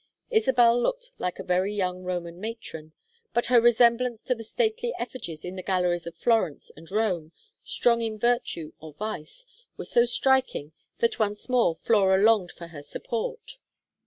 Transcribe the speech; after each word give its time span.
Isabel 0.31 0.81
looked 0.81 1.11
like 1.19 1.37
a 1.37 1.43
very 1.43 1.75
young 1.75 2.01
Roman 2.01 2.39
matron, 2.39 2.93
but 3.35 3.45
her 3.53 3.61
resemblance 3.61 4.23
to 4.23 4.33
the 4.33 4.43
stately 4.43 4.95
effigies 4.97 5.45
in 5.45 5.55
the 5.55 5.61
galleries 5.61 6.07
of 6.07 6.15
Florence 6.17 6.71
and 6.75 6.89
Rome, 6.89 7.33
strong 7.63 8.01
in 8.01 8.17
virtue 8.17 8.73
or 8.79 8.93
vice, 8.93 9.45
was 9.77 9.91
so 9.91 10.05
striking 10.05 10.71
that 10.97 11.19
once 11.19 11.47
more 11.47 11.75
Flora 11.75 12.17
longed 12.17 12.51
for 12.51 12.69
her 12.69 12.81
support. 12.81 13.59